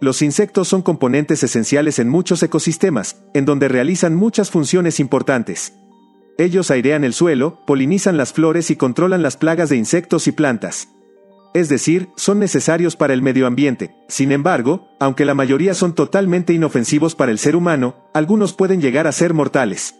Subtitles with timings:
[0.00, 5.74] Los insectos son componentes esenciales en muchos ecosistemas, en donde realizan muchas funciones importantes.
[6.38, 10.88] Ellos airean el suelo, polinizan las flores y controlan las plagas de insectos y plantas.
[11.52, 13.94] Es decir, son necesarios para el medio ambiente.
[14.08, 19.06] Sin embargo, aunque la mayoría son totalmente inofensivos para el ser humano, algunos pueden llegar
[19.06, 19.96] a ser mortales.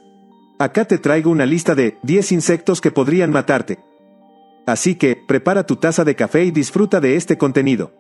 [0.59, 3.81] Acá te traigo una lista de 10 insectos que podrían matarte.
[4.67, 7.93] Así que, prepara tu taza de café y disfruta de este contenido.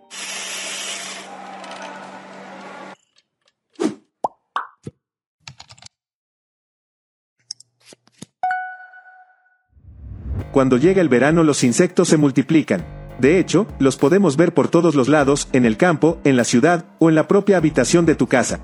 [10.60, 12.84] Cuando llega el verano los insectos se multiplican.
[13.18, 16.84] De hecho, los podemos ver por todos los lados, en el campo, en la ciudad,
[16.98, 18.60] o en la propia habitación de tu casa.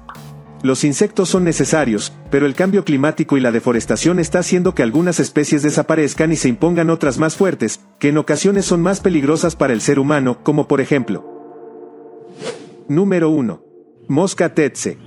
[0.62, 5.20] Los insectos son necesarios, pero el cambio climático y la deforestación está haciendo que algunas
[5.20, 9.72] especies desaparezcan y se impongan otras más fuertes, que en ocasiones son más peligrosas para
[9.72, 11.24] el ser humano, como por ejemplo.
[12.88, 13.62] Número 1.
[14.06, 14.98] Mosca tetse.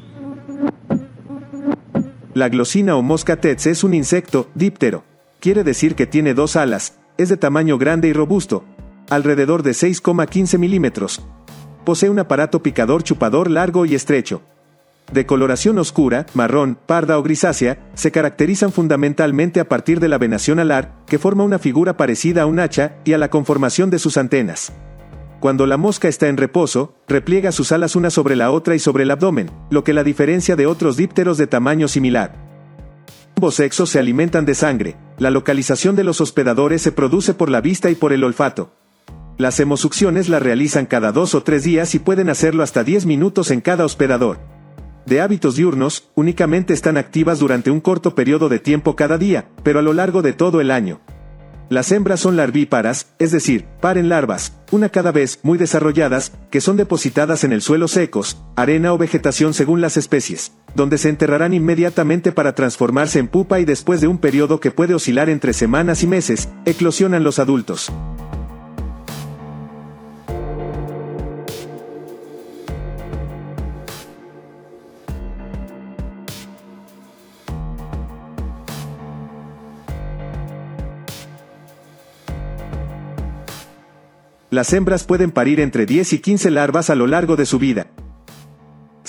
[2.33, 5.03] La glosina o mosca tetse es un insecto díptero.
[5.39, 8.65] Quiere decir que tiene dos alas, es de tamaño grande y robusto,
[9.09, 11.21] alrededor de 6,15 milímetros.
[11.85, 14.41] Posee un aparato picador chupador largo y estrecho.
[15.13, 20.59] De coloración oscura, marrón, parda o grisácea, se caracterizan fundamentalmente a partir de la venación
[20.59, 24.17] alar, que forma una figura parecida a un hacha, y a la conformación de sus
[24.17, 24.73] antenas.
[25.39, 29.03] Cuando la mosca está en reposo, repliega sus alas una sobre la otra y sobre
[29.03, 32.48] el abdomen, lo que la diferencia de otros dípteros de tamaño similar.
[33.39, 34.97] Ambos sexos se alimentan de sangre.
[35.17, 38.73] La localización de los hospedadores se produce por la vista y por el olfato.
[39.37, 43.51] Las hemosucciones la realizan cada dos o tres días y pueden hacerlo hasta 10 minutos
[43.51, 44.39] en cada hospedador.
[45.05, 49.79] De hábitos diurnos, únicamente están activas durante un corto periodo de tiempo cada día, pero
[49.79, 50.99] a lo largo de todo el año.
[51.69, 56.75] Las hembras son larvíparas, es decir, paren larvas, una cada vez muy desarrolladas, que son
[56.75, 62.31] depositadas en el suelo secos, arena o vegetación según las especies, donde se enterrarán inmediatamente
[62.31, 66.07] para transformarse en pupa y después de un periodo que puede oscilar entre semanas y
[66.07, 67.91] meses, eclosionan los adultos.
[84.51, 87.87] Las hembras pueden parir entre 10 y 15 larvas a lo largo de su vida.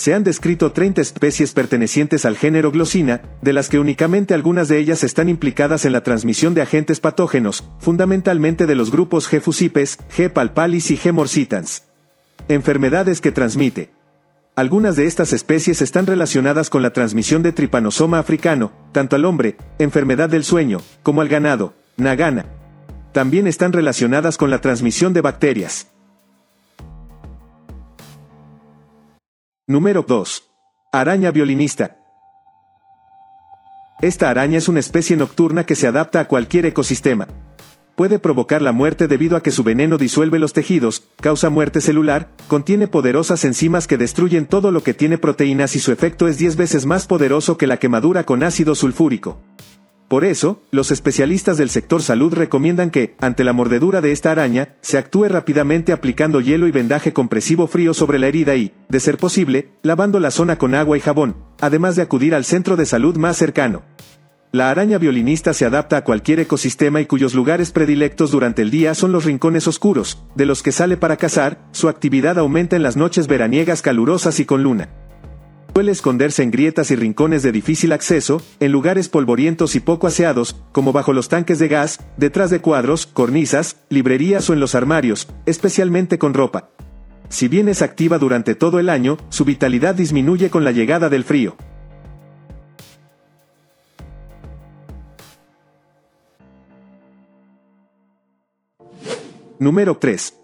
[0.01, 4.79] Se han descrito 30 especies pertenecientes al género Glossina, de las que únicamente algunas de
[4.79, 9.43] ellas están implicadas en la transmisión de agentes patógenos, fundamentalmente de los grupos G.
[9.43, 10.31] fusipes, G.
[10.31, 11.13] palpalis y G.
[11.13, 11.83] morsitans.
[12.49, 13.91] Enfermedades que transmite.
[14.57, 19.59] Algunas de estas especies están relacionadas con la transmisión de tripanosoma africano, tanto al hombre,
[19.79, 22.47] enfermedad del sueño, como al ganado, nagana,
[23.13, 25.89] también están relacionadas con la transmisión de bacterias.
[29.71, 30.51] Número 2.
[30.91, 31.97] Araña violinista.
[34.03, 37.29] Esta araña es una especie nocturna que se adapta a cualquier ecosistema.
[37.95, 42.31] Puede provocar la muerte debido a que su veneno disuelve los tejidos, causa muerte celular,
[42.49, 46.57] contiene poderosas enzimas que destruyen todo lo que tiene proteínas y su efecto es 10
[46.57, 49.41] veces más poderoso que la quemadura con ácido sulfúrico.
[50.11, 54.75] Por eso, los especialistas del sector salud recomiendan que, ante la mordedura de esta araña,
[54.81, 59.19] se actúe rápidamente aplicando hielo y vendaje compresivo frío sobre la herida y, de ser
[59.19, 63.17] posible, lavando la zona con agua y jabón, además de acudir al centro de salud
[63.19, 63.83] más cercano.
[64.51, 68.97] La araña violinista se adapta a cualquier ecosistema y cuyos lugares predilectos durante el día
[68.97, 72.97] son los rincones oscuros, de los que sale para cazar, su actividad aumenta en las
[72.97, 74.89] noches veraniegas calurosas y con luna.
[75.73, 80.57] Suele esconderse en grietas y rincones de difícil acceso, en lugares polvorientos y poco aseados,
[80.73, 85.29] como bajo los tanques de gas, detrás de cuadros, cornisas, librerías o en los armarios,
[85.47, 86.71] especialmente con ropa.
[87.29, 91.23] Si bien es activa durante todo el año, su vitalidad disminuye con la llegada del
[91.23, 91.57] frío.
[99.61, 100.35] Número 3.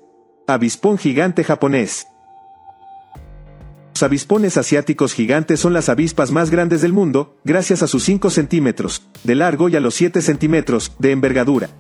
[0.47, 2.07] Avispón gigante japonés.
[3.97, 8.29] Los avispones asiáticos gigantes son las avispas más grandes del mundo, gracias a sus 5
[8.29, 11.71] centímetros de largo y a los 7 centímetros de envergadura.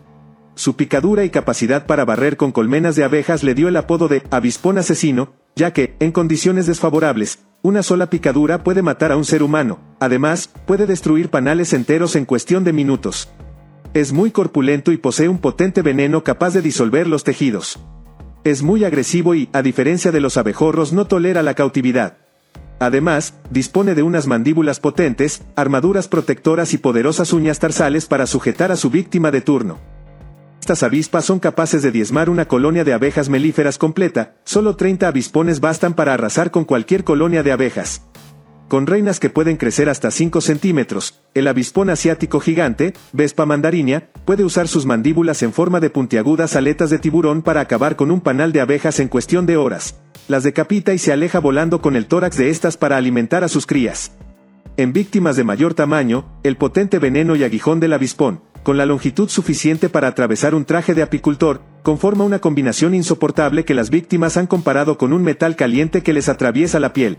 [0.54, 4.22] Su picadura y capacidad para barrer con colmenas de abejas le dio el apodo de
[4.30, 9.42] avispón asesino, ya que, en condiciones desfavorables, una sola picadura puede matar a un ser
[9.42, 13.28] humano, además, puede destruir panales enteros en cuestión de minutos.
[13.92, 17.78] Es muy corpulento y posee un potente veneno capaz de disolver los tejidos.
[18.46, 22.18] Es muy agresivo y, a diferencia de los abejorros, no tolera la cautividad.
[22.78, 28.76] Además, dispone de unas mandíbulas potentes, armaduras protectoras y poderosas uñas tarsales para sujetar a
[28.76, 29.80] su víctima de turno.
[30.60, 35.58] Estas avispas son capaces de diezmar una colonia de abejas melíferas completa, solo 30 avispones
[35.58, 38.02] bastan para arrasar con cualquier colonia de abejas.
[38.68, 44.42] Con reinas que pueden crecer hasta 5 centímetros, el avispón asiático gigante, Vespa mandarinia, puede
[44.42, 48.50] usar sus mandíbulas en forma de puntiagudas aletas de tiburón para acabar con un panal
[48.50, 50.00] de abejas en cuestión de horas.
[50.26, 53.66] Las decapita y se aleja volando con el tórax de estas para alimentar a sus
[53.66, 54.16] crías.
[54.76, 59.28] En víctimas de mayor tamaño, el potente veneno y aguijón del avispón, con la longitud
[59.28, 64.48] suficiente para atravesar un traje de apicultor, conforma una combinación insoportable que las víctimas han
[64.48, 67.18] comparado con un metal caliente que les atraviesa la piel.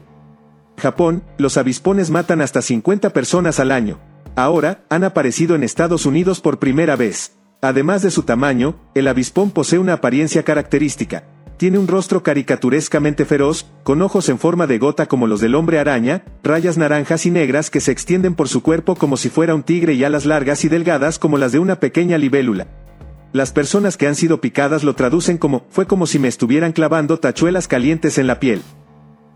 [0.78, 4.00] Japón, los avispones matan hasta 50 personas al año.
[4.36, 7.36] Ahora, han aparecido en Estados Unidos por primera vez.
[7.62, 11.24] Además de su tamaño, el avispón posee una apariencia característica.
[11.58, 15.80] Tiene un rostro caricaturescamente feroz, con ojos en forma de gota como los del hombre
[15.80, 19.64] araña, rayas naranjas y negras que se extienden por su cuerpo como si fuera un
[19.64, 22.68] tigre y alas largas y delgadas como las de una pequeña libélula.
[23.34, 27.18] Las personas que han sido picadas lo traducen como, fue como si me estuvieran clavando
[27.18, 28.62] tachuelas calientes en la piel.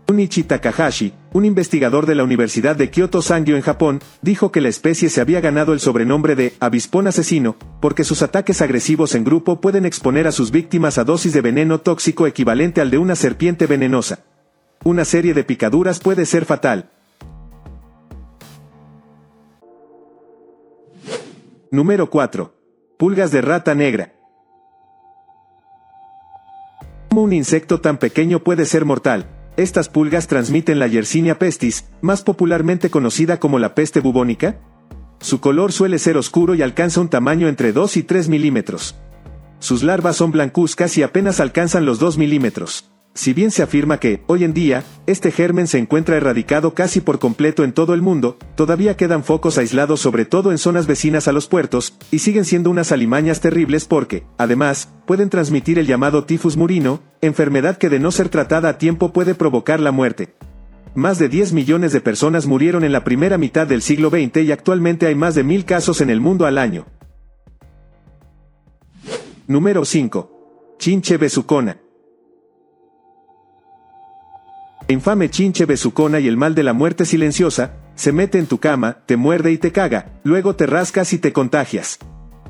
[0.08, 4.68] Unichi Takahashi, un investigador de la Universidad de Kyoto Sangyo en Japón, dijo que la
[4.68, 9.60] especie se había ganado el sobrenombre de avispón asesino, porque sus ataques agresivos en grupo
[9.60, 13.66] pueden exponer a sus víctimas a dosis de veneno tóxico equivalente al de una serpiente
[13.66, 14.24] venenosa.
[14.84, 16.90] Una serie de picaduras puede ser fatal.
[21.70, 22.54] Número 4.
[22.98, 24.12] Pulgas de rata negra.
[27.08, 29.26] ¿Cómo un insecto tan pequeño puede ser mortal?
[29.56, 34.56] Estas pulgas transmiten la Yersinia pestis, más popularmente conocida como la peste bubónica.
[35.20, 38.96] Su color suele ser oscuro y alcanza un tamaño entre 2 y 3 milímetros.
[39.58, 42.91] Sus larvas son blancuzcas y apenas alcanzan los 2 milímetros.
[43.14, 47.18] Si bien se afirma que, hoy en día, este germen se encuentra erradicado casi por
[47.18, 51.32] completo en todo el mundo, todavía quedan focos aislados sobre todo en zonas vecinas a
[51.32, 56.56] los puertos, y siguen siendo unas alimañas terribles porque, además, pueden transmitir el llamado tifus
[56.56, 60.34] murino, enfermedad que de no ser tratada a tiempo puede provocar la muerte.
[60.94, 64.52] Más de 10 millones de personas murieron en la primera mitad del siglo XX y
[64.52, 66.86] actualmente hay más de mil casos en el mundo al año.
[69.46, 70.76] Número 5.
[70.78, 71.78] Chinche besucona
[74.92, 78.98] infame chinche besucona y el mal de la muerte silenciosa, se mete en tu cama,
[79.06, 81.98] te muerde y te caga, luego te rascas y te contagias.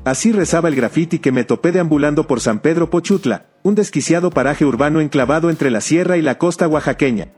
[0.05, 4.65] Así rezaba el grafiti que me topé deambulando por San Pedro Pochutla, un desquiciado paraje
[4.65, 7.29] urbano enclavado entre la sierra y la costa oaxaqueña.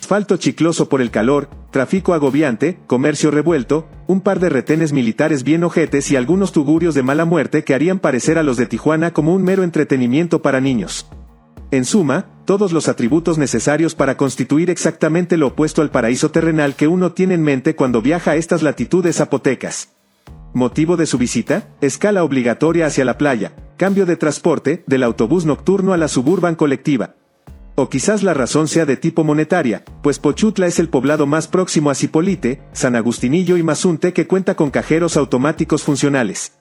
[0.00, 5.64] Asfalto chicloso por el calor, tráfico agobiante, comercio revuelto, un par de retenes militares bien
[5.64, 9.34] ojetes y algunos tugurios de mala muerte que harían parecer a los de Tijuana como
[9.34, 11.06] un mero entretenimiento para niños.
[11.70, 16.88] En suma, todos los atributos necesarios para constituir exactamente lo opuesto al paraíso terrenal que
[16.88, 19.90] uno tiene en mente cuando viaja a estas latitudes zapotecas.
[20.54, 25.92] Motivo de su visita, escala obligatoria hacia la playa, cambio de transporte, del autobús nocturno
[25.92, 27.16] a la suburban colectiva.
[27.74, 31.90] O quizás la razón sea de tipo monetaria, pues Pochutla es el poblado más próximo
[31.90, 36.54] a Cipolite, San Agustinillo y Mazunte que cuenta con cajeros automáticos funcionales.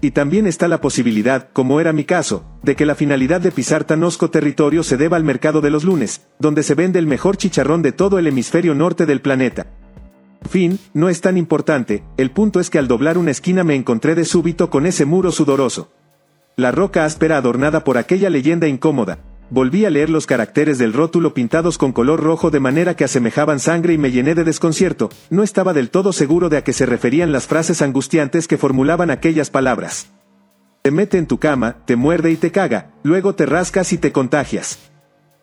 [0.00, 3.84] Y también está la posibilidad, como era mi caso, de que la finalidad de pisar
[3.84, 7.36] tan osco territorio se deba al mercado de los lunes, donde se vende el mejor
[7.36, 9.66] chicharrón de todo el hemisferio norte del planeta.
[10.48, 14.14] Fin, no es tan importante, el punto es que al doblar una esquina me encontré
[14.14, 15.92] de súbito con ese muro sudoroso.
[16.56, 19.18] La roca áspera adornada por aquella leyenda incómoda,
[19.52, 23.60] Volví a leer los caracteres del rótulo pintados con color rojo de manera que asemejaban
[23.60, 26.86] sangre y me llené de desconcierto, no estaba del todo seguro de a qué se
[26.86, 30.10] referían las frases angustiantes que formulaban aquellas palabras.
[30.80, 34.10] Te mete en tu cama, te muerde y te caga, luego te rascas y te
[34.10, 34.90] contagias.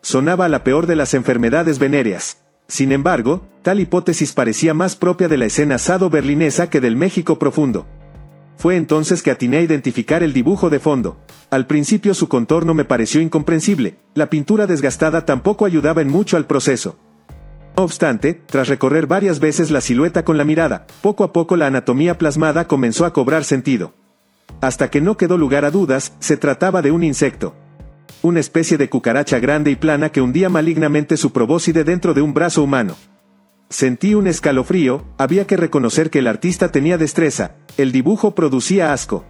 [0.02, 2.38] Sonaba la peor de las enfermedades venéreas.
[2.66, 7.38] Sin embargo, tal hipótesis parecía más propia de la escena sado berlinesa que del México
[7.38, 7.86] profundo.
[8.60, 11.16] Fue entonces que atiné a identificar el dibujo de fondo.
[11.48, 16.44] Al principio su contorno me pareció incomprensible, la pintura desgastada tampoco ayudaba en mucho al
[16.44, 16.98] proceso.
[17.74, 21.68] No obstante, tras recorrer varias veces la silueta con la mirada, poco a poco la
[21.68, 23.94] anatomía plasmada comenzó a cobrar sentido.
[24.60, 27.54] Hasta que no quedó lugar a dudas, se trataba de un insecto.
[28.20, 32.34] Una especie de cucaracha grande y plana que hundía malignamente su probóscide dentro de un
[32.34, 32.94] brazo humano.
[33.70, 39.24] Sentí un escalofrío, había que reconocer que el artista tenía destreza, el dibujo producía asco.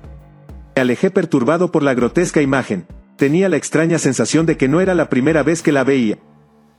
[0.74, 4.94] Me alejé perturbado por la grotesca imagen, tenía la extraña sensación de que no era
[4.94, 6.18] la primera vez que la veía.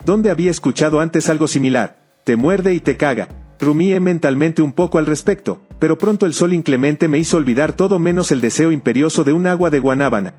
[0.04, 2.02] ¿Dónde había escuchado antes algo similar?
[2.24, 3.28] Te muerde y te caga.
[3.60, 8.00] Rumié mentalmente un poco al respecto, pero pronto el sol inclemente me hizo olvidar todo
[8.00, 10.34] menos el deseo imperioso de un agua de guanábana.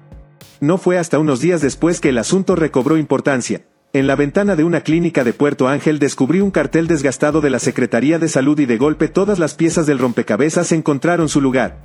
[0.60, 3.62] No fue hasta unos días después que el asunto recobró importancia.
[3.94, 7.58] En la ventana de una clínica de Puerto Ángel descubrí un cartel desgastado de la
[7.58, 11.76] Secretaría de Salud y de golpe todas las piezas del rompecabezas encontraron su lugar.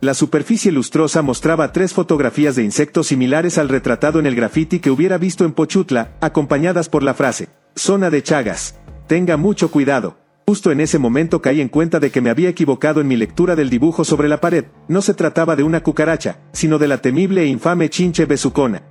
[0.00, 4.90] La superficie lustrosa mostraba tres fotografías de insectos similares al retratado en el grafiti que
[4.90, 8.80] hubiera visto en Pochutla, acompañadas por la frase, zona de Chagas.
[9.06, 10.16] Tenga mucho cuidado.
[10.48, 13.54] Justo en ese momento caí en cuenta de que me había equivocado en mi lectura
[13.54, 17.42] del dibujo sobre la pared, no se trataba de una cucaracha, sino de la temible
[17.42, 18.82] e infame chinche besucona.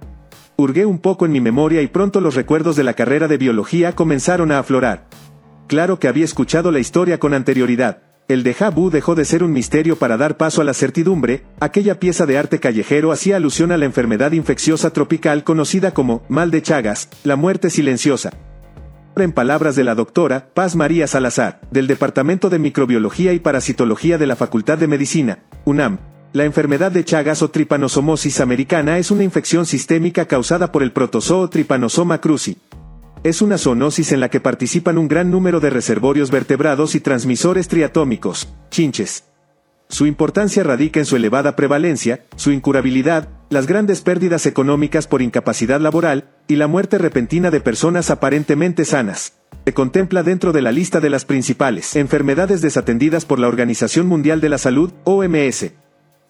[0.55, 3.93] Hurgué un poco en mi memoria y pronto los recuerdos de la carrera de biología
[3.93, 5.07] comenzaron a aflorar.
[5.67, 9.51] Claro que había escuchado la historia con anterioridad, el de Jabu dejó de ser un
[9.51, 13.77] misterio para dar paso a la certidumbre, aquella pieza de arte callejero hacía alusión a
[13.77, 18.31] la enfermedad infecciosa tropical conocida como mal de Chagas, la muerte silenciosa.
[19.17, 24.25] En palabras de la doctora Paz María Salazar, del Departamento de Microbiología y Parasitología de
[24.25, 25.99] la Facultad de Medicina, UNAM,
[26.33, 31.47] la enfermedad de Chagas o tripanosomosis americana es una infección sistémica causada por el protozoo
[31.47, 32.57] Trypanosoma cruzi,
[33.23, 37.69] es una zoonosis en la que participan un gran número de reservorios vertebrados y transmisores
[37.69, 39.23] triatómicos, chinches.
[39.87, 45.79] Su importancia radica en su elevada prevalencia, su incurabilidad, las grandes pérdidas económicas por incapacidad
[45.79, 49.35] laboral, y la muerte repentina de personas aparentemente sanas.
[49.65, 54.41] Se contempla dentro de la lista de las principales enfermedades desatendidas por la Organización Mundial
[54.41, 55.71] de la Salud, OMS.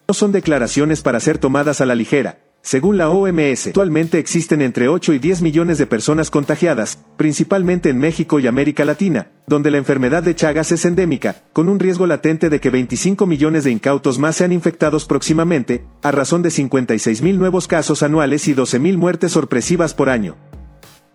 [0.06, 4.88] No son declaraciones para ser tomadas a la ligera, según la OMS, actualmente existen entre
[4.88, 9.76] 8 y 10 millones de personas contagiadas, principalmente en México y América Latina, donde la
[9.76, 14.18] enfermedad de Chagas es endémica, con un riesgo latente de que 25 millones de incautos
[14.18, 18.96] más sean infectados próximamente, a razón de 56 mil nuevos casos anuales y 12 mil
[18.96, 20.34] muertes sorpresivas por año.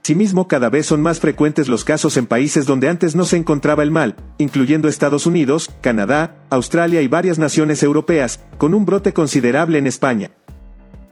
[0.10, 3.84] Asimismo, cada vez son más frecuentes los casos en países donde antes no se encontraba
[3.84, 9.78] el mal, incluyendo Estados Unidos, Canadá, Australia y varias naciones europeas, con un brote considerable
[9.78, 10.32] en España.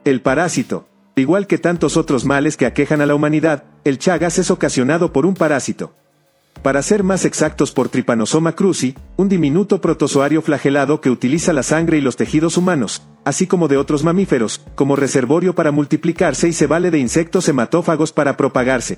[0.04, 0.90] El parásito.
[1.16, 5.28] Igual que tantos otros males que aquejan a la humanidad, el Chagas es ocasionado por
[5.28, 5.94] un parásito.
[6.62, 11.98] Para ser más exactos por Trypanosoma cruzi, un diminuto protozoario flagelado que utiliza la sangre
[11.98, 16.68] y los tejidos humanos, así como de otros mamíferos, como reservorio para multiplicarse y se
[16.68, 18.98] vale de insectos hematófagos para propagarse.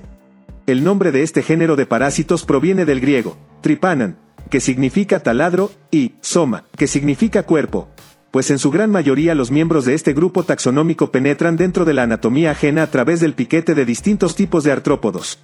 [0.65, 4.17] El nombre de este género de parásitos proviene del griego, tripanan,
[4.49, 7.89] que significa taladro, y soma, que significa cuerpo,
[8.31, 12.03] pues en su gran mayoría los miembros de este grupo taxonómico penetran dentro de la
[12.03, 15.39] anatomía ajena a través del piquete de distintos tipos de artrópodos.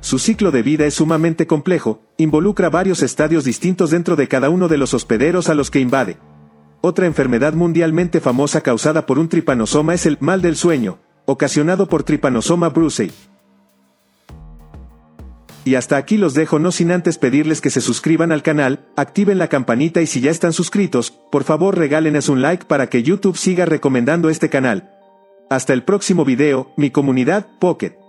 [0.00, 4.68] Su ciclo de vida es sumamente complejo, involucra varios estadios distintos dentro de cada uno
[4.68, 6.18] de los hospederos a los que invade.
[6.80, 12.02] Otra enfermedad mundialmente famosa causada por un tripanosoma es el mal del sueño, ocasionado por
[12.02, 13.12] Trypanosoma brucei,
[15.64, 19.38] y hasta aquí los dejo no sin antes pedirles que se suscriban al canal, activen
[19.38, 23.36] la campanita y si ya están suscritos, por favor regálenes un like para que YouTube
[23.36, 24.90] siga recomendando este canal.
[25.50, 27.99] Hasta el próximo video, mi comunidad, Pocket.